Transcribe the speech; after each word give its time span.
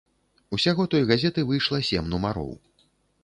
Усяго 0.55 0.85
той 0.93 1.03
газеты 1.11 1.45
выйшла 1.51 1.81
сем 1.91 2.09
нумароў. 2.13 2.51